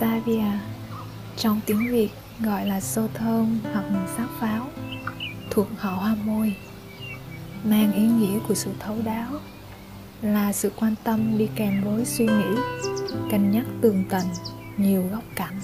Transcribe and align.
Savia 0.00 0.58
Trong 1.36 1.60
tiếng 1.66 1.92
Việt 1.92 2.08
gọi 2.40 2.66
là 2.66 2.80
xô 2.80 3.06
thơm 3.14 3.58
hoặc 3.72 3.84
sắc 4.16 4.28
pháo 4.40 4.66
Thuộc 5.50 5.66
họ 5.76 5.90
hoa 5.90 6.16
môi 6.24 6.54
Mang 7.64 7.92
ý 7.92 8.02
nghĩa 8.02 8.38
của 8.48 8.54
sự 8.54 8.70
thấu 8.80 8.96
đáo 9.04 9.30
Là 10.22 10.52
sự 10.52 10.72
quan 10.76 10.94
tâm 11.04 11.38
đi 11.38 11.48
kèm 11.56 11.82
với 11.84 12.04
suy 12.04 12.26
nghĩ 12.26 12.60
Cân 13.30 13.50
nhắc 13.50 13.64
tường 13.80 14.04
tận, 14.10 14.24
nhiều 14.76 15.04
góc 15.12 15.22
cạnh. 15.36 15.60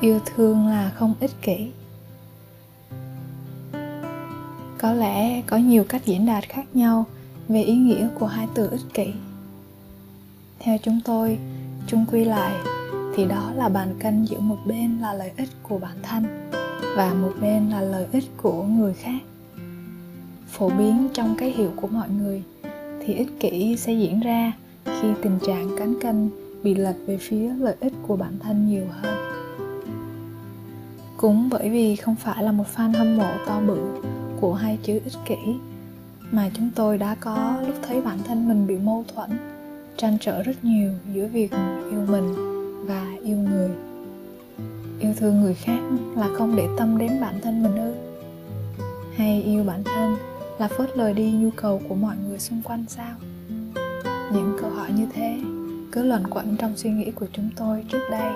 Yêu 0.00 0.20
thương 0.26 0.66
là 0.66 0.92
không 0.94 1.14
ích 1.20 1.42
kỷ 1.42 1.70
có 4.84 4.92
lẽ 4.92 5.42
có 5.46 5.56
nhiều 5.56 5.84
cách 5.84 6.06
diễn 6.06 6.26
đạt 6.26 6.44
khác 6.48 6.64
nhau 6.74 7.04
về 7.48 7.62
ý 7.62 7.74
nghĩa 7.76 8.08
của 8.18 8.26
hai 8.26 8.48
từ 8.54 8.70
ích 8.70 8.94
kỷ. 8.94 9.06
Theo 10.58 10.78
chúng 10.82 11.00
tôi, 11.04 11.38
chung 11.86 12.04
quy 12.12 12.24
lại, 12.24 12.52
thì 13.16 13.24
đó 13.24 13.52
là 13.56 13.68
bàn 13.68 13.94
cân 14.00 14.24
giữa 14.24 14.40
một 14.40 14.56
bên 14.66 14.98
là 14.98 15.12
lợi 15.12 15.30
ích 15.36 15.48
của 15.62 15.78
bản 15.78 15.96
thân 16.02 16.50
và 16.96 17.14
một 17.14 17.32
bên 17.40 17.70
là 17.70 17.80
lợi 17.80 18.06
ích 18.12 18.24
của 18.36 18.62
người 18.62 18.94
khác. 18.94 19.18
Phổ 20.50 20.70
biến 20.70 21.08
trong 21.14 21.36
cái 21.38 21.50
hiểu 21.50 21.70
của 21.76 21.88
mọi 21.88 22.08
người, 22.08 22.42
thì 23.04 23.14
ích 23.14 23.40
kỷ 23.40 23.76
sẽ 23.76 23.92
diễn 23.92 24.20
ra 24.20 24.52
khi 24.84 25.08
tình 25.22 25.38
trạng 25.46 25.76
cán 25.78 25.94
cân 26.00 26.30
bị 26.62 26.74
lệch 26.74 26.96
về 27.06 27.18
phía 27.20 27.50
lợi 27.58 27.76
ích 27.80 27.92
của 28.06 28.16
bản 28.16 28.38
thân 28.40 28.68
nhiều 28.68 28.86
hơn. 28.90 29.16
Cũng 31.16 31.48
bởi 31.50 31.70
vì 31.70 31.96
không 31.96 32.16
phải 32.16 32.42
là 32.42 32.52
một 32.52 32.64
fan 32.76 32.92
hâm 32.92 33.16
mộ 33.16 33.30
to 33.46 33.60
bự 33.60 33.78
của 34.40 34.54
hai 34.54 34.78
chữ 34.82 35.00
ích 35.04 35.16
kỷ 35.26 35.54
mà 36.30 36.50
chúng 36.54 36.70
tôi 36.74 36.98
đã 36.98 37.16
có 37.20 37.62
lúc 37.66 37.74
thấy 37.82 38.00
bản 38.00 38.18
thân 38.26 38.48
mình 38.48 38.66
bị 38.66 38.76
mâu 38.76 39.04
thuẫn 39.14 39.30
tranh 39.96 40.16
trở 40.20 40.42
rất 40.42 40.64
nhiều 40.64 40.90
giữa 41.12 41.26
việc 41.26 41.52
yêu 41.90 42.00
mình 42.08 42.34
và 42.86 43.06
yêu 43.22 43.36
người. 43.36 43.70
Yêu 45.00 45.12
thương 45.16 45.40
người 45.40 45.54
khác 45.54 45.80
là 46.16 46.28
không 46.36 46.56
để 46.56 46.66
tâm 46.78 46.98
đến 46.98 47.20
bản 47.20 47.40
thân 47.42 47.62
mình 47.62 47.76
ư? 47.76 47.94
Hay 49.16 49.42
yêu 49.42 49.64
bản 49.64 49.84
thân 49.84 50.16
là 50.58 50.68
phớt 50.68 50.96
lời 50.96 51.14
đi 51.14 51.32
nhu 51.32 51.50
cầu 51.56 51.82
của 51.88 51.94
mọi 51.94 52.16
người 52.28 52.38
xung 52.38 52.62
quanh 52.62 52.84
sao? 52.88 53.14
Những 54.32 54.56
câu 54.60 54.70
hỏi 54.70 54.90
như 54.96 55.06
thế 55.14 55.38
cứ 55.92 56.02
luẩn 56.02 56.26
quẩn 56.30 56.56
trong 56.56 56.76
suy 56.76 56.90
nghĩ 56.90 57.10
của 57.10 57.26
chúng 57.32 57.50
tôi 57.56 57.84
trước 57.88 58.08
đây. 58.10 58.32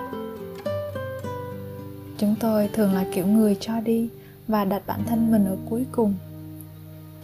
Chúng 2.18 2.34
tôi 2.40 2.68
thường 2.72 2.94
là 2.94 3.04
kiểu 3.14 3.26
người 3.26 3.56
cho 3.60 3.80
đi 3.80 4.08
và 4.48 4.64
đặt 4.64 4.82
bản 4.86 5.00
thân 5.06 5.30
mình 5.30 5.44
ở 5.44 5.56
cuối 5.70 5.86
cùng. 5.92 6.14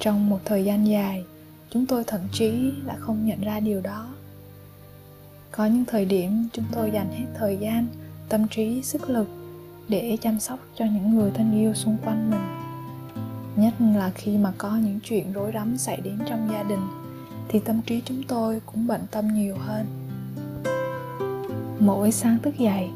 Trong 0.00 0.30
một 0.30 0.40
thời 0.44 0.64
gian 0.64 0.88
dài, 0.88 1.24
chúng 1.70 1.86
tôi 1.86 2.04
thậm 2.04 2.20
chí 2.32 2.72
đã 2.86 2.96
không 2.98 3.26
nhận 3.26 3.40
ra 3.40 3.60
điều 3.60 3.80
đó. 3.80 4.08
Có 5.50 5.66
những 5.66 5.84
thời 5.84 6.04
điểm 6.04 6.48
chúng 6.52 6.64
tôi 6.72 6.90
dành 6.90 7.10
hết 7.10 7.26
thời 7.38 7.56
gian, 7.56 7.86
tâm 8.28 8.48
trí, 8.48 8.82
sức 8.82 9.10
lực 9.10 9.28
để 9.88 10.18
chăm 10.20 10.40
sóc 10.40 10.58
cho 10.74 10.84
những 10.84 11.16
người 11.16 11.30
thân 11.34 11.60
yêu 11.60 11.74
xung 11.74 11.96
quanh 12.04 12.30
mình. 12.30 12.40
Nhất 13.56 13.74
là 13.96 14.10
khi 14.14 14.38
mà 14.38 14.52
có 14.58 14.76
những 14.76 15.00
chuyện 15.04 15.32
rối 15.32 15.50
rắm 15.54 15.76
xảy 15.76 16.00
đến 16.00 16.18
trong 16.28 16.48
gia 16.52 16.62
đình, 16.62 16.86
thì 17.48 17.58
tâm 17.58 17.80
trí 17.82 18.02
chúng 18.04 18.22
tôi 18.22 18.60
cũng 18.66 18.86
bận 18.86 19.00
tâm 19.10 19.34
nhiều 19.34 19.56
hơn. 19.58 19.86
Mỗi 21.78 22.12
sáng 22.12 22.38
thức 22.42 22.58
dậy, 22.58 22.88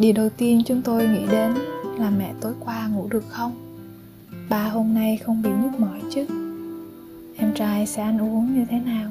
Điều 0.00 0.12
đầu 0.12 0.28
tiên 0.36 0.62
chúng 0.66 0.82
tôi 0.82 1.08
nghĩ 1.08 1.26
đến 1.30 1.54
là 2.00 2.10
mẹ 2.10 2.32
tối 2.40 2.52
qua 2.60 2.86
ngủ 2.86 3.08
được 3.10 3.24
không? 3.28 3.52
Ba 4.48 4.68
hôm 4.68 4.94
nay 4.94 5.16
không 5.16 5.42
bị 5.42 5.50
nhức 5.50 5.80
mỏi 5.80 6.02
chứ? 6.10 6.26
Em 7.36 7.54
trai 7.54 7.86
sẽ 7.86 8.02
ăn 8.02 8.18
uống 8.18 8.54
như 8.54 8.64
thế 8.70 8.80
nào? 8.80 9.10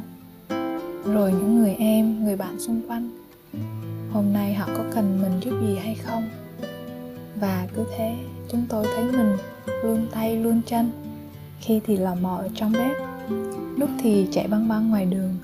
Rồi 1.06 1.32
những 1.32 1.60
người 1.60 1.76
em, 1.76 2.24
người 2.24 2.36
bạn 2.36 2.60
xung 2.60 2.82
quanh 2.88 3.10
Hôm 4.12 4.34
nay 4.34 4.54
họ 4.54 4.66
có 4.78 4.84
cần 4.94 5.22
mình 5.22 5.40
giúp 5.42 5.54
gì 5.68 5.76
hay 5.76 5.96
không? 5.96 6.30
Và 7.40 7.68
cứ 7.76 7.86
thế 7.98 8.16
chúng 8.52 8.66
tôi 8.70 8.86
thấy 8.96 9.04
mình 9.12 9.38
luôn 9.84 10.08
tay 10.12 10.36
luôn 10.38 10.62
chân 10.66 10.92
Khi 11.60 11.82
thì 11.86 11.98
lò 11.98 12.16
mò 12.16 12.36
ở 12.36 12.50
trong 12.56 12.72
bếp 12.72 12.98
Lúc 13.78 13.90
thì 14.00 14.28
chạy 14.32 14.48
băng 14.48 14.68
băng 14.68 14.90
ngoài 14.90 15.06
đường 15.06 15.36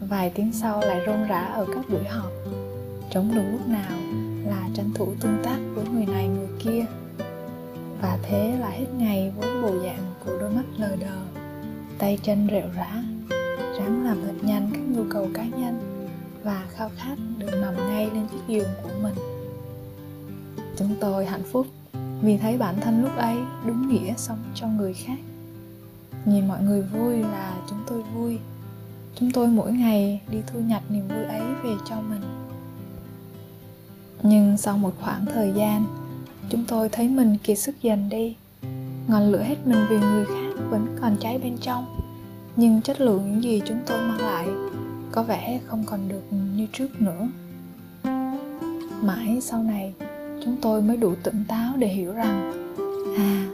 Vài 0.00 0.30
tiếng 0.30 0.52
sau 0.52 0.80
lại 0.80 1.00
rôn 1.06 1.28
rã 1.28 1.40
ở 1.40 1.66
các 1.74 1.84
buổi 1.90 2.04
họp 2.04 2.32
Trống 3.10 3.34
đủ 3.34 3.42
lúc 3.52 3.68
nào 3.68 3.99
là 4.46 4.68
tranh 4.74 4.90
thủ 4.94 5.14
tương 5.20 5.42
tác 5.44 5.58
với 5.74 5.84
người 5.88 6.06
này 6.06 6.28
người 6.28 6.48
kia. 6.58 6.84
Và 8.02 8.18
thế 8.22 8.56
là 8.60 8.68
hết 8.68 8.86
ngày 8.98 9.32
với 9.36 9.62
bộ 9.62 9.82
dạng 9.82 10.04
của 10.24 10.38
đôi 10.40 10.50
mắt 10.50 10.64
lờ 10.76 10.96
đờ, 10.96 11.40
tay 11.98 12.18
chân 12.22 12.48
rệu 12.50 12.68
rã, 12.76 13.02
ráng 13.78 14.04
làm 14.04 14.22
thật 14.26 14.34
nhanh 14.42 14.70
các 14.72 14.80
nhu 14.88 15.04
cầu 15.10 15.28
cá 15.34 15.44
nhân 15.44 15.80
và 16.42 16.64
khao 16.70 16.90
khát 16.96 17.16
được 17.38 17.60
nằm 17.60 17.76
ngay 17.76 18.10
lên 18.14 18.26
chiếc 18.28 18.54
giường 18.54 18.68
của 18.82 18.90
mình. 19.02 19.14
Chúng 20.76 20.94
tôi 21.00 21.26
hạnh 21.26 21.44
phúc 21.52 21.66
vì 22.22 22.38
thấy 22.38 22.58
bản 22.58 22.74
thân 22.80 23.02
lúc 23.02 23.16
ấy 23.16 23.36
đúng 23.66 23.88
nghĩa 23.88 24.14
sống 24.16 24.38
cho 24.54 24.66
người 24.66 24.94
khác. 24.94 25.18
Nhìn 26.24 26.48
mọi 26.48 26.62
người 26.62 26.82
vui 26.82 27.16
là 27.16 27.56
chúng 27.68 27.78
tôi 27.86 28.02
vui. 28.02 28.38
Chúng 29.14 29.30
tôi 29.30 29.46
mỗi 29.46 29.72
ngày 29.72 30.20
đi 30.30 30.38
thu 30.46 30.60
nhặt 30.60 30.82
niềm 30.88 31.08
vui 31.08 31.24
ấy 31.24 31.42
về 31.64 31.70
cho 31.88 31.96
mình 32.00 32.20
nhưng 34.22 34.56
sau 34.56 34.78
một 34.78 34.92
khoảng 35.00 35.26
thời 35.26 35.52
gian, 35.56 35.84
chúng 36.48 36.64
tôi 36.68 36.88
thấy 36.88 37.08
mình 37.08 37.36
kiệt 37.42 37.58
sức 37.58 37.82
dần 37.82 38.08
đi. 38.08 38.36
Ngọn 39.08 39.32
lửa 39.32 39.42
hết 39.42 39.66
mình 39.66 39.86
vì 39.88 39.98
người 39.98 40.24
khác 40.24 40.62
vẫn 40.70 40.86
còn 41.00 41.16
cháy 41.20 41.38
bên 41.38 41.58
trong. 41.60 41.96
Nhưng 42.56 42.82
chất 42.82 43.00
lượng 43.00 43.30
những 43.30 43.42
gì 43.42 43.62
chúng 43.64 43.78
tôi 43.86 43.98
mang 43.98 44.20
lại 44.20 44.48
có 45.12 45.22
vẻ 45.22 45.60
không 45.66 45.84
còn 45.86 46.08
được 46.08 46.22
như 46.56 46.66
trước 46.72 47.00
nữa. 47.00 47.28
Mãi 49.02 49.38
sau 49.40 49.62
này, 49.62 49.94
chúng 50.44 50.56
tôi 50.62 50.82
mới 50.82 50.96
đủ 50.96 51.14
tỉnh 51.22 51.44
táo 51.48 51.76
để 51.76 51.88
hiểu 51.88 52.12
rằng 52.12 52.52
à 53.16 53.48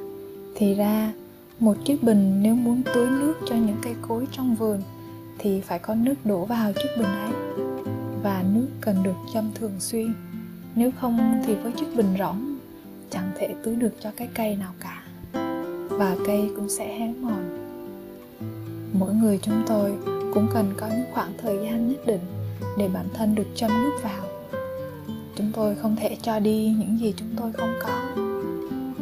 thì 0.54 0.74
ra 0.74 1.12
một 1.60 1.76
chiếc 1.84 2.02
bình 2.02 2.42
nếu 2.42 2.54
muốn 2.54 2.82
tưới 2.94 3.08
nước 3.10 3.34
cho 3.46 3.54
những 3.54 3.76
cây 3.82 3.94
cối 4.08 4.26
trong 4.32 4.54
vườn 4.54 4.82
thì 5.38 5.60
phải 5.60 5.78
có 5.78 5.94
nước 5.94 6.14
đổ 6.24 6.44
vào 6.44 6.72
chiếc 6.72 6.88
bình 6.96 7.06
ấy. 7.06 7.32
Và 8.22 8.44
nước 8.54 8.68
cần 8.80 9.02
được 9.02 9.16
châm 9.34 9.50
thường 9.54 9.74
xuyên 9.78 10.14
nếu 10.76 10.90
không 11.00 11.42
thì 11.46 11.54
với 11.54 11.72
chiếc 11.72 11.96
bình 11.96 12.14
rỗng, 12.18 12.58
chẳng 13.10 13.30
thể 13.38 13.54
tưới 13.62 13.76
được 13.76 13.92
cho 14.00 14.10
cái 14.16 14.28
cây 14.34 14.56
nào 14.56 14.72
cả. 14.80 15.02
Và 15.90 16.16
cây 16.26 16.50
cũng 16.56 16.68
sẽ 16.68 16.98
héo 16.98 17.14
mòn. 17.20 17.58
Mỗi 18.92 19.14
người 19.14 19.38
chúng 19.42 19.64
tôi 19.66 19.92
cũng 20.34 20.48
cần 20.54 20.72
có 20.76 20.86
những 20.86 21.06
khoảng 21.12 21.32
thời 21.42 21.58
gian 21.64 21.88
nhất 21.88 22.06
định 22.06 22.20
để 22.78 22.88
bản 22.88 23.06
thân 23.14 23.34
được 23.34 23.46
châm 23.54 23.70
nước 23.70 23.98
vào. 24.02 24.24
Chúng 25.36 25.52
tôi 25.54 25.74
không 25.74 25.96
thể 25.96 26.16
cho 26.22 26.38
đi 26.38 26.74
những 26.78 26.98
gì 27.00 27.14
chúng 27.16 27.28
tôi 27.36 27.52
không 27.52 27.74
có. 27.82 28.22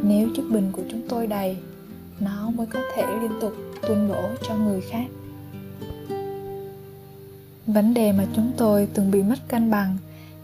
Nếu 0.03 0.29
chiếc 0.35 0.43
bình 0.51 0.69
của 0.71 0.83
chúng 0.91 1.01
tôi 1.09 1.27
đầy, 1.27 1.57
nó 2.19 2.49
mới 2.49 2.67
có 2.67 2.79
thể 2.95 3.05
liên 3.21 3.31
tục 3.41 3.53
tuôn 3.87 4.07
đổ 4.07 4.23
cho 4.47 4.55
người 4.55 4.81
khác. 4.81 5.05
Vấn 7.67 7.93
đề 7.93 8.11
mà 8.11 8.25
chúng 8.35 8.51
tôi 8.57 8.87
từng 8.93 9.11
bị 9.11 9.23
mất 9.23 9.39
cân 9.47 9.71
bằng 9.71 9.97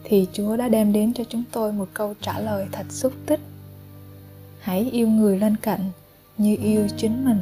thì 0.04 0.28
Chúa 0.32 0.56
đã 0.56 0.68
đem 0.68 0.92
đến 0.92 1.12
cho 1.14 1.24
chúng 1.28 1.42
tôi 1.52 1.72
một 1.72 1.88
câu 1.94 2.14
trả 2.20 2.40
lời 2.40 2.66
thật 2.72 2.86
xúc 2.88 3.12
tích. 3.26 3.40
Hãy 4.60 4.90
yêu 4.92 5.08
người 5.08 5.38
lên 5.38 5.56
cạnh 5.56 5.80
như 6.38 6.56
yêu 6.56 6.86
chính 6.96 7.24
mình. 7.24 7.38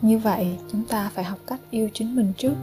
Như 0.00 0.18
vậy, 0.18 0.58
chúng 0.72 0.84
ta 0.84 1.10
phải 1.14 1.24
học 1.24 1.38
cách 1.46 1.60
yêu 1.70 1.88
chính 1.94 2.16
mình 2.16 2.32
trước, 2.38 2.54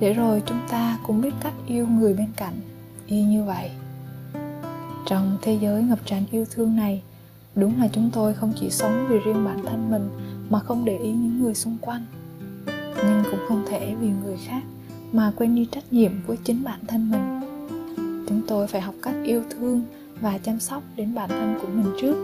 để 0.00 0.12
rồi 0.12 0.42
chúng 0.46 0.60
ta 0.70 0.98
cũng 1.06 1.20
biết 1.20 1.34
cách 1.40 1.54
yêu 1.66 1.86
người 1.86 2.14
bên 2.14 2.28
cạnh, 2.36 2.54
y 3.06 3.22
như 3.22 3.44
vậy. 3.44 3.70
Trong 5.06 5.38
thế 5.42 5.58
giới 5.60 5.82
ngập 5.82 5.98
tràn 6.06 6.24
yêu 6.30 6.44
thương 6.50 6.76
này, 6.76 7.02
đúng 7.54 7.80
là 7.80 7.88
chúng 7.92 8.10
tôi 8.12 8.34
không 8.34 8.52
chỉ 8.60 8.70
sống 8.70 9.06
vì 9.08 9.18
riêng 9.18 9.44
bản 9.44 9.64
thân 9.66 9.90
mình 9.90 10.08
mà 10.50 10.60
không 10.60 10.84
để 10.84 10.98
ý 10.98 11.10
những 11.10 11.42
người 11.42 11.54
xung 11.54 11.78
quanh. 11.80 12.06
Nhưng 12.96 13.22
cũng 13.30 13.40
không 13.48 13.64
thể 13.70 13.94
vì 14.00 14.08
người 14.24 14.36
khác 14.46 14.62
mà 15.12 15.32
quên 15.36 15.54
đi 15.54 15.68
trách 15.72 15.92
nhiệm 15.92 16.12
với 16.26 16.36
chính 16.44 16.64
bản 16.64 16.80
thân 16.86 17.10
mình 17.10 17.37
chúng 18.28 18.40
tôi 18.48 18.66
phải 18.66 18.80
học 18.80 18.94
cách 19.02 19.14
yêu 19.24 19.42
thương 19.50 19.82
và 20.20 20.38
chăm 20.38 20.60
sóc 20.60 20.82
đến 20.96 21.14
bản 21.14 21.28
thân 21.28 21.58
của 21.60 21.68
mình 21.68 21.92
trước. 22.00 22.16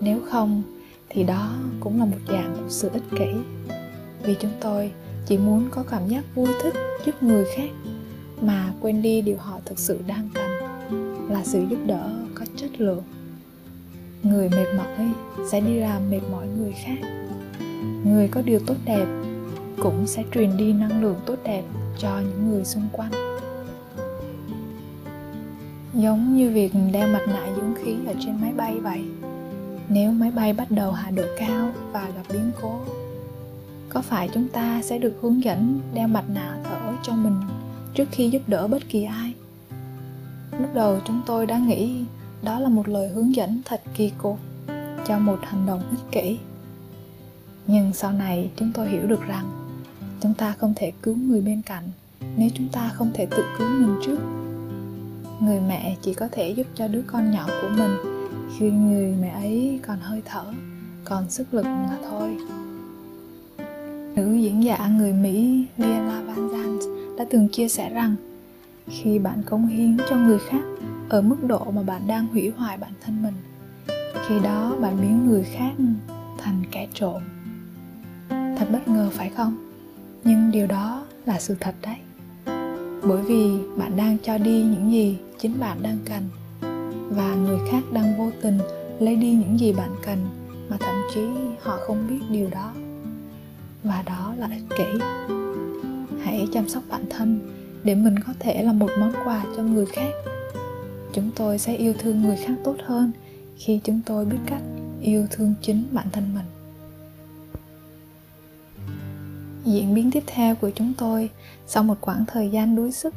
Nếu 0.00 0.20
không, 0.30 0.62
thì 1.08 1.24
đó 1.24 1.52
cũng 1.80 1.98
là 1.98 2.04
một 2.04 2.18
dạng 2.28 2.56
của 2.60 2.68
sự 2.68 2.90
ích 2.92 3.02
kỷ. 3.10 3.28
Vì 4.22 4.34
chúng 4.40 4.50
tôi 4.60 4.92
chỉ 5.26 5.38
muốn 5.38 5.68
có 5.70 5.84
cảm 5.90 6.08
giác 6.08 6.24
vui 6.34 6.48
thích 6.62 6.74
giúp 7.06 7.22
người 7.22 7.44
khác 7.56 7.70
mà 8.40 8.72
quên 8.80 9.02
đi 9.02 9.20
điều 9.22 9.36
họ 9.38 9.60
thực 9.64 9.78
sự 9.78 9.98
đang 10.06 10.28
cần 10.34 10.50
là 11.30 11.44
sự 11.44 11.64
giúp 11.70 11.78
đỡ 11.86 12.10
có 12.34 12.44
chất 12.56 12.80
lượng. 12.80 13.02
Người 14.22 14.48
mệt 14.48 14.66
mỏi 14.76 15.08
sẽ 15.50 15.60
đi 15.60 15.80
làm 15.80 16.10
mệt 16.10 16.20
mỏi 16.32 16.46
người 16.58 16.74
khác. 16.84 16.98
Người 18.04 18.28
có 18.28 18.42
điều 18.42 18.60
tốt 18.66 18.76
đẹp 18.84 19.06
cũng 19.82 20.06
sẽ 20.06 20.24
truyền 20.34 20.56
đi 20.56 20.72
năng 20.72 21.02
lượng 21.02 21.20
tốt 21.26 21.36
đẹp 21.44 21.62
cho 21.98 22.20
những 22.20 22.50
người 22.50 22.64
xung 22.64 22.88
quanh 22.92 23.29
giống 26.02 26.36
như 26.36 26.50
việc 26.50 26.72
đeo 26.92 27.08
mặt 27.08 27.22
nạ 27.26 27.46
dưỡng 27.56 27.74
khí 27.74 27.94
ở 28.06 28.14
trên 28.20 28.40
máy 28.40 28.52
bay 28.56 28.74
vậy. 28.80 29.04
Nếu 29.88 30.12
máy 30.12 30.30
bay 30.30 30.52
bắt 30.52 30.70
đầu 30.70 30.92
hạ 30.92 31.10
độ 31.10 31.22
cao 31.38 31.72
và 31.92 32.10
gặp 32.16 32.22
biến 32.32 32.50
cố, 32.62 32.80
có 33.88 34.02
phải 34.02 34.28
chúng 34.34 34.48
ta 34.48 34.82
sẽ 34.82 34.98
được 34.98 35.18
hướng 35.20 35.44
dẫn 35.44 35.80
đeo 35.94 36.08
mặt 36.08 36.24
nạ 36.34 36.58
thở 36.64 36.92
cho 37.02 37.12
mình 37.12 37.40
trước 37.94 38.08
khi 38.10 38.30
giúp 38.30 38.42
đỡ 38.46 38.68
bất 38.68 38.82
kỳ 38.88 39.04
ai? 39.04 39.34
Lúc 40.60 40.74
đầu 40.74 40.98
chúng 41.06 41.20
tôi 41.26 41.46
đã 41.46 41.58
nghĩ 41.58 42.04
đó 42.42 42.60
là 42.60 42.68
một 42.68 42.88
lời 42.88 43.08
hướng 43.08 43.34
dẫn 43.34 43.60
thật 43.64 43.80
kỳ 43.96 44.12
cục 44.18 44.38
cho 45.06 45.18
một 45.18 45.38
hành 45.42 45.66
động 45.66 45.82
ích 45.90 46.12
kỷ. 46.12 46.38
Nhưng 47.66 47.92
sau 47.92 48.12
này 48.12 48.50
chúng 48.56 48.72
tôi 48.74 48.88
hiểu 48.88 49.06
được 49.06 49.20
rằng 49.28 49.44
chúng 50.20 50.34
ta 50.34 50.54
không 50.58 50.72
thể 50.76 50.92
cứu 51.02 51.16
người 51.16 51.40
bên 51.40 51.62
cạnh 51.62 51.84
nếu 52.36 52.48
chúng 52.54 52.68
ta 52.68 52.90
không 52.94 53.10
thể 53.14 53.26
tự 53.26 53.44
cứu 53.58 53.68
mình 53.68 53.96
trước 54.06 54.39
người 55.40 55.60
mẹ 55.68 55.96
chỉ 56.02 56.14
có 56.14 56.28
thể 56.32 56.50
giúp 56.50 56.66
cho 56.74 56.88
đứa 56.88 57.02
con 57.06 57.30
nhỏ 57.30 57.46
của 57.62 57.68
mình. 57.68 57.90
Khi 58.58 58.70
người 58.70 59.14
mẹ 59.20 59.28
ấy 59.28 59.80
còn 59.86 59.98
hơi 60.00 60.22
thở, 60.24 60.44
còn 61.04 61.30
sức 61.30 61.54
lực 61.54 61.64
mà 61.64 61.96
thôi. 62.10 62.36
Nữ 64.16 64.34
diễn 64.34 64.64
giả 64.64 64.88
người 64.88 65.12
mỹ 65.12 65.66
Liana 65.76 66.22
Van 66.22 66.48
Zandt 66.48 67.16
đã 67.16 67.24
từng 67.30 67.48
chia 67.48 67.68
sẻ 67.68 67.90
rằng, 67.90 68.14
khi 68.88 69.18
bạn 69.18 69.42
cống 69.42 69.66
hiến 69.66 69.96
cho 70.10 70.16
người 70.16 70.38
khác 70.48 70.62
ở 71.08 71.22
mức 71.22 71.44
độ 71.46 71.64
mà 71.70 71.82
bạn 71.82 72.02
đang 72.06 72.26
hủy 72.26 72.52
hoại 72.56 72.76
bản 72.76 72.92
thân 73.04 73.22
mình, 73.22 73.34
khi 74.28 74.34
đó 74.44 74.76
bạn 74.80 74.96
biến 75.00 75.26
người 75.26 75.42
khác 75.42 75.72
thành 76.38 76.62
kẻ 76.70 76.86
trộm. 76.94 77.22
Thật 78.28 78.66
bất 78.72 78.88
ngờ 78.88 79.08
phải 79.12 79.30
không? 79.30 79.56
Nhưng 80.24 80.50
điều 80.50 80.66
đó 80.66 81.06
là 81.26 81.40
sự 81.40 81.56
thật 81.60 81.74
đấy. 81.82 81.96
Bởi 83.02 83.22
vì 83.22 83.58
bạn 83.76 83.96
đang 83.96 84.16
cho 84.22 84.38
đi 84.38 84.62
những 84.62 84.92
gì 84.92 85.18
chính 85.40 85.60
bạn 85.60 85.82
đang 85.82 85.98
cần. 86.04 86.28
Và 87.10 87.34
người 87.34 87.58
khác 87.70 87.82
đang 87.92 88.18
vô 88.18 88.30
tình 88.42 88.58
lấy 88.98 89.16
đi 89.16 89.32
những 89.32 89.60
gì 89.60 89.72
bạn 89.72 89.90
cần 90.06 90.18
mà 90.68 90.76
thậm 90.80 90.94
chí 91.14 91.20
họ 91.60 91.78
không 91.86 92.06
biết 92.08 92.20
điều 92.30 92.50
đó. 92.50 92.72
Và 93.84 94.02
đó 94.06 94.34
là 94.38 94.48
ích 94.52 94.76
kỷ. 94.78 95.04
Hãy 96.22 96.48
chăm 96.52 96.68
sóc 96.68 96.82
bản 96.88 97.04
thân 97.10 97.40
để 97.84 97.94
mình 97.94 98.14
có 98.26 98.32
thể 98.38 98.62
là 98.62 98.72
một 98.72 98.90
món 99.00 99.12
quà 99.24 99.44
cho 99.56 99.62
người 99.62 99.86
khác. 99.86 100.10
Chúng 101.12 101.30
tôi 101.36 101.58
sẽ 101.58 101.76
yêu 101.76 101.94
thương 101.98 102.22
người 102.22 102.36
khác 102.36 102.54
tốt 102.64 102.76
hơn 102.84 103.12
khi 103.56 103.80
chúng 103.84 104.00
tôi 104.06 104.24
biết 104.24 104.38
cách 104.46 104.62
yêu 105.00 105.26
thương 105.30 105.54
chính 105.62 105.84
bản 105.90 106.06
thân 106.12 106.24
mình. 106.34 106.44
Diễn 109.64 109.94
biến 109.94 110.10
tiếp 110.10 110.22
theo 110.26 110.54
của 110.54 110.70
chúng 110.74 110.92
tôi, 110.98 111.30
sau 111.66 111.82
một 111.82 112.00
khoảng 112.00 112.24
thời 112.26 112.50
gian 112.50 112.76
đuối 112.76 112.92
sức 112.92 113.14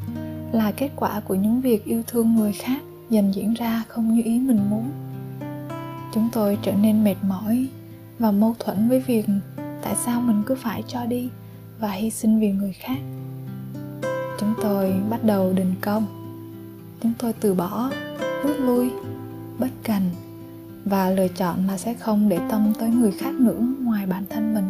là 0.54 0.72
kết 0.72 0.90
quả 0.96 1.20
của 1.20 1.36
những 1.36 1.62
việc 1.62 1.86
yêu 1.86 2.04
thương 2.08 2.36
người 2.36 2.54
khác 2.54 2.82
dần 3.10 3.34
diễn 3.34 3.54
ra 3.54 3.84
không 3.88 4.14
như 4.14 4.22
ý 4.26 4.40
mình 4.40 4.70
muốn. 4.70 4.92
Chúng 6.14 6.30
tôi 6.34 6.58
trở 6.62 6.74
nên 6.74 7.04
mệt 7.04 7.16
mỏi 7.22 7.68
và 8.20 8.32
mâu 8.32 8.56
thuẫn 8.60 8.90
với 8.90 9.00
việc 9.00 9.26
tại 9.84 9.96
sao 10.06 10.22
mình 10.22 10.44
cứ 10.46 10.56
phải 10.56 10.84
cho 10.88 11.06
đi 11.06 11.30
và 11.80 11.92
hy 11.92 12.10
sinh 12.10 12.40
vì 12.40 12.52
người 12.52 12.74
khác. 12.74 12.98
Chúng 14.40 14.54
tôi 14.62 14.94
bắt 15.10 15.24
đầu 15.24 15.54
đình 15.54 15.74
công. 15.82 16.06
Chúng 17.04 17.14
tôi 17.20 17.34
từ 17.34 17.54
bỏ 17.54 17.92
rút 18.44 18.58
lui, 18.60 18.92
bất 19.60 19.70
cần 19.84 20.02
và 20.86 21.10
lựa 21.10 21.28
chọn 21.28 21.68
là 21.68 21.78
sẽ 21.78 21.94
không 21.94 22.30
để 22.30 22.40
tâm 22.50 22.74
tới 22.80 22.90
người 22.90 23.12
khác 23.12 23.34
nữa 23.34 23.68
ngoài 23.80 24.06
bản 24.06 24.24
thân 24.30 24.54
mình. 24.54 24.66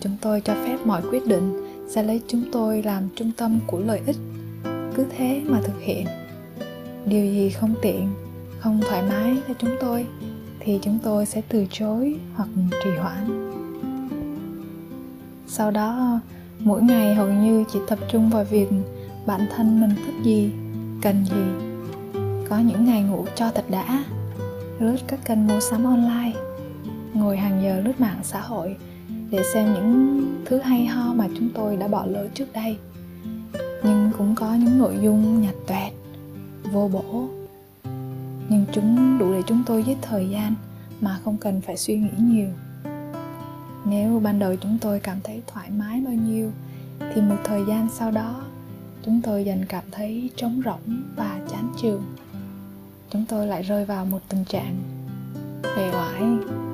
Chúng 0.00 0.16
tôi 0.20 0.40
cho 0.40 0.54
phép 0.54 0.78
mọi 0.84 1.02
quyết 1.10 1.26
định 1.26 1.68
sẽ 1.88 2.02
lấy 2.02 2.20
chúng 2.28 2.42
tôi 2.52 2.82
làm 2.82 3.02
trung 3.16 3.32
tâm 3.36 3.58
của 3.66 3.80
lợi 3.80 4.00
ích 4.06 4.16
cứ 4.98 5.06
thế 5.16 5.42
mà 5.46 5.60
thực 5.64 5.80
hiện. 5.80 6.06
Điều 7.06 7.24
gì 7.24 7.50
không 7.50 7.74
tiện, 7.82 8.08
không 8.58 8.80
thoải 8.88 9.02
mái 9.02 9.36
cho 9.48 9.54
chúng 9.58 9.76
tôi, 9.80 10.06
thì 10.60 10.78
chúng 10.82 10.98
tôi 11.02 11.26
sẽ 11.26 11.42
từ 11.48 11.66
chối 11.70 12.16
hoặc 12.34 12.48
trì 12.84 12.90
hoãn. 13.00 13.52
Sau 15.46 15.70
đó, 15.70 16.20
mỗi 16.58 16.82
ngày 16.82 17.14
hầu 17.14 17.32
như 17.32 17.64
chỉ 17.72 17.78
tập 17.88 17.98
trung 18.12 18.30
vào 18.30 18.44
việc 18.44 18.68
bản 19.26 19.46
thân 19.56 19.80
mình 19.80 19.90
thích 19.96 20.14
gì, 20.24 20.50
cần 21.02 21.24
gì. 21.24 21.44
Có 22.48 22.58
những 22.58 22.84
ngày 22.84 23.02
ngủ 23.02 23.26
cho 23.34 23.50
thật 23.50 23.64
đã, 23.70 24.04
lướt 24.78 24.96
các 25.06 25.20
kênh 25.24 25.46
mua 25.46 25.60
sắm 25.60 25.84
online, 25.84 26.32
ngồi 27.14 27.36
hàng 27.36 27.60
giờ 27.62 27.80
lướt 27.84 28.00
mạng 28.00 28.20
xã 28.22 28.40
hội 28.40 28.76
để 29.30 29.42
xem 29.54 29.74
những 29.74 30.24
thứ 30.44 30.58
hay 30.58 30.86
ho 30.86 31.14
mà 31.14 31.28
chúng 31.38 31.48
tôi 31.54 31.76
đã 31.76 31.88
bỏ 31.88 32.06
lỡ 32.06 32.28
trước 32.34 32.52
đây 32.52 32.76
nhưng 33.82 34.10
cũng 34.18 34.34
có 34.34 34.54
những 34.54 34.78
nội 34.78 34.98
dung 35.02 35.42
nhạt 35.42 35.54
toẹt, 35.66 35.92
vô 36.72 36.88
bổ. 36.92 37.28
Nhưng 38.48 38.64
chúng 38.72 39.18
đủ 39.18 39.32
để 39.32 39.42
chúng 39.46 39.62
tôi 39.66 39.82
giết 39.82 39.98
thời 40.02 40.28
gian 40.28 40.54
mà 41.00 41.18
không 41.24 41.36
cần 41.36 41.60
phải 41.60 41.76
suy 41.76 41.96
nghĩ 41.96 42.10
nhiều. 42.18 42.48
Nếu 43.84 44.20
ban 44.20 44.38
đầu 44.38 44.56
chúng 44.56 44.78
tôi 44.80 45.00
cảm 45.00 45.18
thấy 45.24 45.42
thoải 45.46 45.70
mái 45.70 46.00
bao 46.00 46.14
nhiêu, 46.14 46.50
thì 47.14 47.20
một 47.20 47.36
thời 47.44 47.64
gian 47.68 47.88
sau 47.94 48.10
đó, 48.10 48.44
chúng 49.04 49.20
tôi 49.22 49.44
dần 49.44 49.64
cảm 49.68 49.84
thấy 49.90 50.30
trống 50.36 50.62
rỗng 50.64 51.02
và 51.16 51.40
chán 51.50 51.72
chường. 51.82 52.02
Chúng 53.10 53.24
tôi 53.28 53.46
lại 53.46 53.62
rơi 53.62 53.84
vào 53.84 54.04
một 54.04 54.20
tình 54.28 54.44
trạng 54.44 54.76
bề 55.62 55.90
oải, 55.92 56.22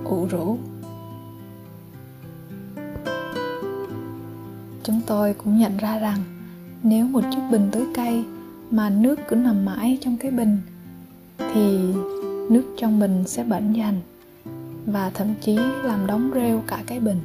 ủ 0.04 0.26
rũ. 0.30 0.58
Chúng 4.82 5.00
tôi 5.06 5.34
cũng 5.34 5.58
nhận 5.58 5.76
ra 5.76 5.98
rằng 5.98 6.18
nếu 6.84 7.06
một 7.06 7.20
chiếc 7.30 7.40
bình 7.50 7.68
tưới 7.72 7.84
cây 7.94 8.24
mà 8.70 8.90
nước 8.90 9.20
cứ 9.28 9.36
nằm 9.36 9.64
mãi 9.64 9.98
trong 10.00 10.16
cái 10.16 10.30
bình, 10.30 10.58
thì 11.38 11.78
nước 12.50 12.64
trong 12.78 13.00
bình 13.00 13.24
sẽ 13.26 13.44
bẩn 13.44 13.72
dần 13.72 13.94
và 14.86 15.10
thậm 15.14 15.28
chí 15.40 15.56
làm 15.82 16.06
đóng 16.06 16.30
rêu 16.34 16.62
cả 16.66 16.82
cái 16.86 17.00
bình. 17.00 17.20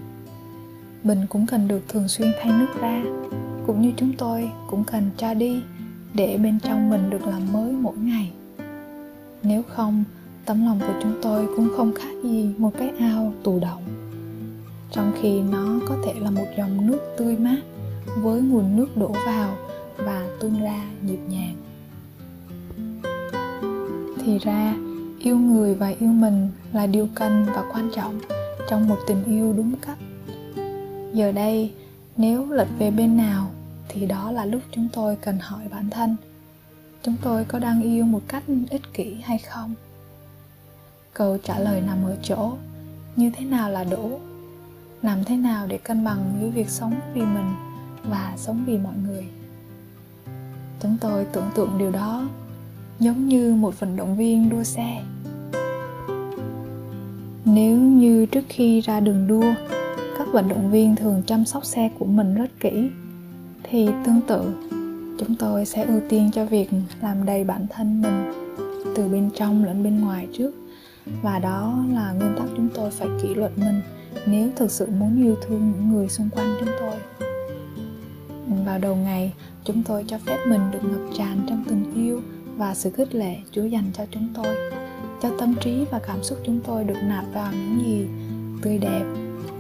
Bình 1.04 1.20
cũng 1.30 1.46
cần 1.46 1.68
được 1.68 1.82
thường 1.88 2.08
xuyên 2.08 2.32
thay 2.42 2.52
nước 2.60 2.82
ra, 2.82 3.04
cũng 3.68 3.82
như 3.82 3.92
chúng 3.98 4.14
tôi 4.18 4.52
cũng 4.70 4.84
cần 4.84 5.10
cho 5.18 5.34
đi 5.34 5.62
để 6.14 6.38
bên 6.38 6.60
trong 6.60 6.90
mình 6.90 7.10
được 7.10 7.28
làm 7.28 7.54
mới 7.54 7.72
mỗi 7.72 7.98
ngày. 7.98 8.32
Nếu 9.44 9.64
không, 9.64 10.04
tấm 10.46 10.66
lòng 10.66 10.80
của 10.80 11.00
chúng 11.04 11.14
tôi 11.22 11.48
cũng 11.56 11.70
không 11.78 11.94
khác 11.96 12.14
gì 12.24 12.50
một 12.58 12.72
cái 12.80 12.92
ao 13.00 13.34
tù 13.44 13.60
động, 13.60 13.84
trong 14.92 15.12
khi 15.22 15.42
nó 15.42 15.80
có 15.88 15.96
thể 16.06 16.14
là 16.20 16.32
một 16.32 16.48
dòng 16.58 16.88
nước 16.88 17.00
tươi 17.18 17.38
mát 17.38 17.60
với 18.06 18.42
nguồn 18.42 18.76
nước 18.76 18.98
đổ 18.98 19.16
vào 19.26 19.56
và 19.98 20.28
tuôn 20.40 20.62
ra 20.62 20.86
nhịp 21.02 21.20
nhàng. 21.30 21.56
Thì 24.24 24.40
ra, 24.40 24.76
yêu 25.20 25.38
người 25.38 25.76
và 25.76 25.88
yêu 25.88 26.10
mình 26.10 26.50
là 26.74 26.88
điều 26.88 27.08
cần 27.16 27.46
và 27.56 27.64
quan 27.74 27.90
trọng 27.96 28.20
trong 28.70 28.90
một 28.90 28.98
tình 29.08 29.24
yêu 29.24 29.54
đúng 29.54 29.76
cách. 29.82 29.98
Giờ 31.14 31.32
đây, 31.32 31.72
nếu 32.18 32.52
lệch 32.52 32.68
về 32.80 32.92
bên 32.92 33.18
nào, 33.18 33.52
thì 33.90 34.06
đó 34.06 34.32
là 34.32 34.46
lúc 34.46 34.62
chúng 34.72 34.88
tôi 34.94 35.16
cần 35.16 35.38
hỏi 35.42 35.64
bản 35.72 35.90
thân, 35.90 36.16
chúng 37.04 37.16
tôi 37.22 37.46
có 37.46 37.60
đang 37.60 37.82
yêu 37.82 38.06
một 38.06 38.22
cách 38.28 38.44
ích 38.70 38.94
kỷ 38.94 39.16
hay 39.24 39.38
không? 39.38 39.74
Câu 41.14 41.38
trả 41.38 41.60
lời 41.60 41.82
nằm 41.82 42.06
ở 42.06 42.16
chỗ, 42.24 42.54
như 43.16 43.32
thế 43.38 43.46
nào 43.46 43.70
là 43.70 43.84
đủ? 43.84 44.20
Làm 45.02 45.24
thế 45.24 45.36
nào 45.36 45.68
để 45.68 45.78
cân 45.78 46.06
bằng 46.06 46.40
giữa 46.42 46.50
việc 46.50 46.70
sống 46.70 46.94
vì 47.14 47.22
mình 47.22 47.69
và 48.04 48.34
sống 48.38 48.64
vì 48.68 48.78
mọi 48.78 48.94
người. 49.08 49.26
Chúng 50.82 50.98
tôi 51.02 51.26
tưởng 51.26 51.50
tượng 51.56 51.78
điều 51.78 51.92
đó 51.92 52.30
giống 53.00 53.28
như 53.28 53.54
một 53.54 53.80
vận 53.80 53.96
động 53.96 54.18
viên 54.18 54.50
đua 54.50 54.64
xe. 54.64 55.02
Nếu 57.46 57.78
như 57.78 58.26
trước 58.26 58.44
khi 58.50 58.82
ra 58.82 59.00
đường 59.00 59.28
đua, 59.28 59.54
các 60.18 60.28
vận 60.32 60.50
động 60.50 60.72
viên 60.72 60.96
thường 60.96 61.24
chăm 61.26 61.46
sóc 61.46 61.66
xe 61.66 61.90
của 62.00 62.06
mình 62.06 62.36
rất 62.36 62.50
kỹ, 62.60 62.90
thì 63.64 63.90
tương 64.06 64.22
tự, 64.28 64.54
chúng 65.20 65.36
tôi 65.40 65.66
sẽ 65.66 65.84
ưu 65.84 66.00
tiên 66.10 66.32
cho 66.34 66.46
việc 66.46 66.70
làm 67.02 67.26
đầy 67.26 67.44
bản 67.44 67.66
thân 67.70 68.02
mình 68.02 68.34
từ 68.96 69.08
bên 69.08 69.30
trong 69.36 69.66
lẫn 69.66 69.84
bên 69.84 70.02
ngoài 70.02 70.28
trước. 70.34 70.52
Và 71.22 71.40
đó 71.40 71.84
là 71.94 72.12
nguyên 72.12 72.36
tắc 72.38 72.48
chúng 72.58 72.70
tôi 72.76 72.92
phải 72.92 73.08
kỷ 73.22 73.36
luật 73.36 73.52
mình 73.58 73.82
nếu 74.26 74.50
thực 74.56 74.72
sự 74.72 74.88
muốn 75.00 75.24
yêu 75.24 75.36
thương 75.48 75.72
những 75.72 75.94
người 75.94 76.10
xung 76.10 76.30
quanh 76.30 76.56
chúng 76.60 76.70
tôi 76.80 77.29
vào 78.70 78.80
đầu 78.80 78.96
ngày, 78.96 79.34
chúng 79.64 79.84
tôi 79.84 80.06
cho 80.08 80.18
phép 80.18 80.38
mình 80.48 80.62
được 80.72 80.80
ngập 80.84 81.18
tràn 81.18 81.42
trong 81.50 81.64
tình 81.70 81.94
yêu 81.96 82.22
và 82.58 82.76
sự 82.76 82.90
khích 82.90 83.16
lệ 83.16 83.36
chúa 83.52 83.64
dành 83.64 83.92
cho 83.94 84.06
chúng 84.12 84.28
tôi. 84.34 84.56
Cho 85.22 85.30
tâm 85.40 85.56
trí 85.62 85.86
và 85.92 86.00
cảm 86.08 86.24
xúc 86.24 86.38
chúng 86.46 86.60
tôi 86.68 86.84
được 86.84 86.98
nạp 87.04 87.26
vào 87.34 87.52
những 87.52 87.80
gì 87.86 88.08
tươi 88.62 88.78
đẹp 88.78 89.04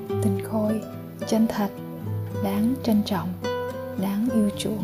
tình 0.09 0.39
khôi, 0.43 0.81
chân 1.27 1.47
thật, 1.47 1.69
đáng 2.43 2.75
trân 2.83 3.01
trọng, 3.05 3.29
đáng 4.01 4.27
yêu 4.33 4.49
chuộng. 4.57 4.83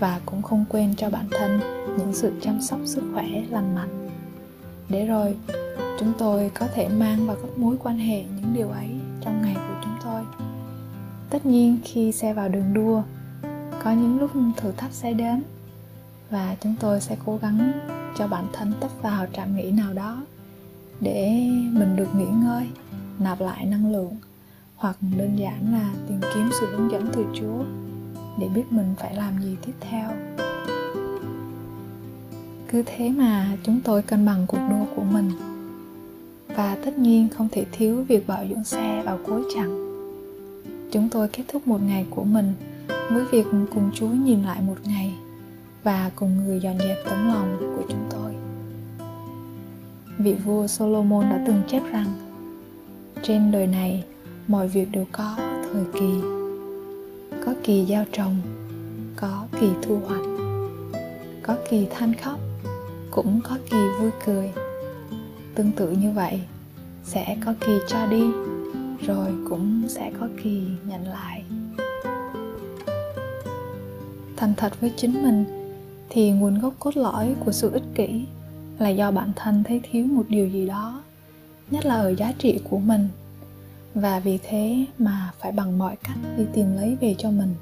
Và 0.00 0.20
cũng 0.26 0.42
không 0.42 0.64
quên 0.68 0.94
cho 0.96 1.10
bản 1.10 1.28
thân 1.30 1.60
những 1.98 2.14
sự 2.14 2.32
chăm 2.40 2.60
sóc 2.60 2.80
sức 2.84 3.02
khỏe 3.14 3.26
lành 3.50 3.74
mạnh. 3.74 4.08
Để 4.88 5.06
rồi, 5.06 5.36
chúng 6.00 6.12
tôi 6.18 6.50
có 6.58 6.66
thể 6.74 6.88
mang 6.88 7.26
vào 7.26 7.36
các 7.36 7.58
mối 7.58 7.76
quan 7.82 7.98
hệ 7.98 8.22
những 8.22 8.54
điều 8.54 8.68
ấy 8.68 8.88
trong 9.20 9.42
ngày 9.42 9.54
của 9.54 9.77
tất 11.30 11.46
nhiên 11.46 11.78
khi 11.84 12.12
xe 12.12 12.34
vào 12.34 12.48
đường 12.48 12.74
đua, 12.74 13.02
có 13.84 13.92
những 13.92 14.20
lúc 14.20 14.30
thử 14.56 14.72
thách 14.76 14.92
sẽ 14.92 15.12
đến 15.12 15.42
và 16.30 16.56
chúng 16.60 16.74
tôi 16.80 17.00
sẽ 17.00 17.16
cố 17.26 17.38
gắng 17.42 17.72
cho 18.16 18.26
bản 18.26 18.44
thân 18.52 18.72
tấp 18.80 18.90
vào 19.02 19.26
trạm 19.32 19.56
nghỉ 19.56 19.70
nào 19.70 19.92
đó 19.92 20.22
để 21.00 21.28
mình 21.72 21.96
được 21.96 22.14
nghỉ 22.14 22.26
ngơi, 22.26 22.66
nạp 23.18 23.40
lại 23.40 23.64
năng 23.64 23.92
lượng 23.92 24.16
hoặc 24.76 24.96
đơn 25.18 25.36
giản 25.38 25.72
là 25.72 25.90
tìm 26.08 26.20
kiếm 26.34 26.50
sự 26.60 26.66
hướng 26.66 26.90
dẫn 26.90 27.08
từ 27.12 27.24
chúa 27.34 27.64
để 28.38 28.48
biết 28.54 28.64
mình 28.70 28.94
phải 28.98 29.14
làm 29.14 29.42
gì 29.42 29.56
tiếp 29.66 29.72
theo. 29.80 30.10
Cứ 32.68 32.82
thế 32.86 33.08
mà 33.08 33.56
chúng 33.62 33.80
tôi 33.84 34.02
cân 34.02 34.26
bằng 34.26 34.44
cuộc 34.46 34.58
đua 34.70 34.84
của 34.96 35.04
mình. 35.04 35.30
Và 36.56 36.76
tất 36.84 36.98
nhiên 36.98 37.28
không 37.28 37.48
thể 37.52 37.64
thiếu 37.72 38.04
việc 38.08 38.26
bảo 38.26 38.44
dưỡng 38.48 38.64
xe 38.64 39.02
vào 39.04 39.18
cuối 39.26 39.42
chặng 39.54 39.87
chúng 40.92 41.08
tôi 41.08 41.28
kết 41.28 41.42
thúc 41.48 41.66
một 41.66 41.82
ngày 41.82 42.06
của 42.10 42.24
mình 42.24 42.52
với 43.12 43.24
việc 43.24 43.46
cùng 43.50 43.90
chúa 43.94 44.08
nhìn 44.08 44.42
lại 44.42 44.60
một 44.62 44.76
ngày 44.84 45.14
và 45.82 46.10
cùng 46.16 46.36
người 46.36 46.60
dọn 46.60 46.78
dẹp 46.78 46.98
tấm 47.04 47.28
lòng 47.28 47.56
của 47.76 47.82
chúng 47.88 48.06
tôi. 48.10 48.34
Vị 50.18 50.34
vua 50.44 50.66
solomon 50.66 51.30
đã 51.30 51.44
từng 51.46 51.62
chép 51.68 51.82
rằng, 51.92 52.06
trên 53.22 53.52
đời 53.52 53.66
này, 53.66 54.04
mọi 54.46 54.68
việc 54.68 54.90
đều 54.90 55.04
có 55.12 55.34
thời 55.38 55.84
kỳ, 55.92 56.20
có 57.46 57.54
kỳ 57.62 57.86
gieo 57.86 58.04
trồng, 58.12 58.36
có 59.16 59.46
kỳ 59.60 59.68
thu 59.82 60.00
hoạch, 60.06 60.24
có 61.42 61.56
kỳ 61.70 61.86
than 61.90 62.14
khóc, 62.14 62.38
cũng 63.10 63.40
có 63.44 63.58
kỳ 63.70 63.78
vui 64.00 64.10
cười. 64.26 64.50
Tương 65.54 65.72
tự 65.72 65.90
như 65.90 66.12
vậy, 66.12 66.40
sẽ 67.04 67.36
có 67.44 67.54
kỳ 67.60 67.72
cho 67.88 68.06
đi 68.06 68.22
cũng 69.58 69.88
sẽ 69.88 70.10
có 70.20 70.28
kỳ 70.42 70.62
nhận 70.86 71.08
lại. 71.08 71.44
Thành 74.36 74.54
thật 74.56 74.80
với 74.80 74.92
chính 74.96 75.22
mình 75.22 75.44
thì 76.08 76.30
nguồn 76.30 76.58
gốc 76.58 76.74
cốt 76.78 76.96
lõi 76.96 77.34
của 77.44 77.52
sự 77.52 77.70
ích 77.72 77.82
kỷ 77.94 78.24
là 78.78 78.88
do 78.88 79.10
bản 79.10 79.32
thân 79.36 79.64
thấy 79.64 79.80
thiếu 79.90 80.06
một 80.06 80.22
điều 80.28 80.48
gì 80.48 80.66
đó, 80.66 81.02
nhất 81.70 81.86
là 81.86 81.94
ở 81.94 82.14
giá 82.14 82.32
trị 82.38 82.60
của 82.70 82.78
mình. 82.78 83.08
Và 83.94 84.20
vì 84.20 84.38
thế 84.48 84.84
mà 84.98 85.32
phải 85.40 85.52
bằng 85.52 85.78
mọi 85.78 85.96
cách 85.96 86.18
đi 86.36 86.44
tìm 86.52 86.76
lấy 86.76 86.96
về 87.00 87.14
cho 87.18 87.30
mình. 87.30 87.54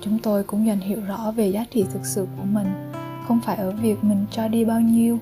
Chúng 0.00 0.18
tôi 0.22 0.44
cũng 0.44 0.66
dần 0.66 0.78
hiểu 0.78 1.00
rõ 1.00 1.32
về 1.36 1.48
giá 1.48 1.66
trị 1.70 1.84
thực 1.92 2.06
sự 2.06 2.26
của 2.36 2.44
mình, 2.44 2.66
không 3.28 3.40
phải 3.44 3.56
ở 3.56 3.70
việc 3.70 4.04
mình 4.04 4.26
cho 4.30 4.48
đi 4.48 4.64
bao 4.64 4.80
nhiêu, 4.80 5.18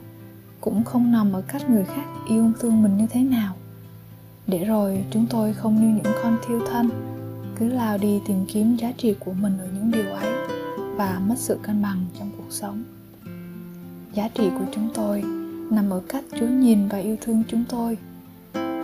cũng 0.60 0.84
không 0.84 1.12
nằm 1.12 1.32
ở 1.32 1.42
cách 1.42 1.70
người 1.70 1.84
khác 1.84 2.06
yêu 2.28 2.52
thương 2.60 2.82
mình 2.82 2.96
như 2.96 3.06
thế 3.10 3.20
nào 3.20 3.54
để 4.46 4.64
rồi 4.64 5.04
chúng 5.10 5.26
tôi 5.30 5.52
không 5.52 5.76
như 5.80 6.02
những 6.02 6.14
con 6.22 6.38
thiêu 6.46 6.60
thân, 6.66 6.90
cứ 7.58 7.68
lao 7.68 7.98
đi 7.98 8.20
tìm 8.26 8.46
kiếm 8.48 8.76
giá 8.76 8.92
trị 8.96 9.14
của 9.18 9.32
mình 9.32 9.58
ở 9.58 9.66
những 9.74 9.90
điều 9.90 10.12
ấy 10.12 10.32
và 10.96 11.20
mất 11.26 11.34
sự 11.38 11.58
cân 11.62 11.82
bằng 11.82 12.04
trong 12.18 12.30
cuộc 12.36 12.50
sống. 12.50 12.84
Giá 14.14 14.28
trị 14.28 14.50
của 14.58 14.64
chúng 14.74 14.88
tôi 14.94 15.22
nằm 15.70 15.90
ở 15.90 16.00
cách 16.08 16.24
chúa 16.40 16.46
nhìn 16.46 16.88
và 16.88 16.98
yêu 16.98 17.16
thương 17.20 17.42
chúng 17.48 17.64
tôi. 17.68 17.98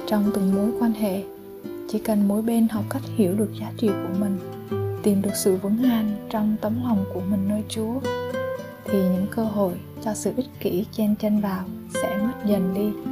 Trong 0.07 0.31
từng 0.35 0.55
mối 0.55 0.71
quan 0.81 0.93
hệ, 0.93 1.23
chỉ 1.89 1.99
cần 1.99 2.29
mỗi 2.29 2.43
bên 2.43 2.69
học 2.69 2.85
cách 2.91 3.03
hiểu 3.17 3.35
được 3.35 3.51
giá 3.61 3.73
trị 3.77 3.89
của 3.89 4.19
mình, 4.19 4.39
tìm 5.03 5.23
được 5.23 5.35
sự 5.35 5.57
vững 5.57 5.83
an 5.83 6.27
trong 6.31 6.57
tấm 6.61 6.83
lòng 6.83 7.05
của 7.15 7.21
mình 7.21 7.49
nơi 7.49 7.63
chúa, 7.69 8.01
thì 8.85 8.99
những 8.99 9.27
cơ 9.31 9.45
hội 9.45 9.73
cho 10.05 10.15
sự 10.15 10.33
ích 10.37 10.61
kỷ 10.61 10.87
chen 10.93 11.15
chân 11.17 11.41
vào 11.41 11.65
sẽ 11.95 12.19
mất 12.23 12.47
dần 12.47 12.75
đi. 12.75 13.11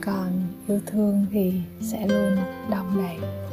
Còn 0.00 0.45
yêu 0.68 0.80
thương 0.86 1.26
thì 1.32 1.52
sẽ 1.80 2.06
luôn 2.06 2.36
đong 2.70 2.98
đầy. 2.98 3.45